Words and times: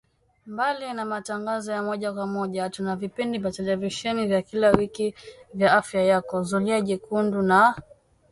Mbali 0.45 0.93
na 0.93 1.05
matangazo 1.05 1.71
ya 1.71 1.83
moja 1.83 2.13
kwa 2.13 2.27
moja 2.27 2.69
tuna 2.69 2.95
vipindi 2.95 3.37
vya 3.37 3.51
televisheni 3.51 4.27
vya 4.27 4.41
kila 4.41 4.71
wiki 4.71 5.15
vya 5.53 5.73
Afya 5.73 6.03
Yako, 6.05 6.43
Zulia 6.43 6.81
Jekundu 6.81 7.41
na 7.41 7.81